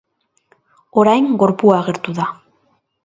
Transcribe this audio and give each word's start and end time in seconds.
Orain, 1.03 1.27
gorpua 1.43 1.77
agertu 1.81 2.17
da. 2.21 2.29